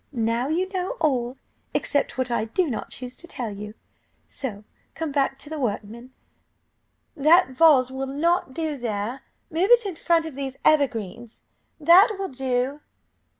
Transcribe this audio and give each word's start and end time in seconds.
Now 0.13 0.47
you 0.47 0.67
know 0.69 0.97
all, 0.99 1.37
except 1.75 2.17
what 2.17 2.31
I 2.31 2.45
do 2.45 2.67
not 2.71 2.89
choose 2.89 3.15
to 3.17 3.27
tell 3.27 3.51
you, 3.55 3.75
so 4.27 4.63
come 4.95 5.11
back 5.11 5.37
to 5.37 5.47
the 5.51 5.59
workmen 5.59 6.11
'That 7.15 7.49
vase 7.49 7.91
will 7.91 8.07
not 8.07 8.51
do 8.51 8.77
there, 8.77 9.21
move 9.51 9.69
it 9.69 9.85
in 9.85 9.95
front 9.95 10.25
of 10.25 10.33
these 10.33 10.57
evergreens; 10.65 11.43
that 11.79 12.15
will 12.17 12.29
do. 12.29 12.81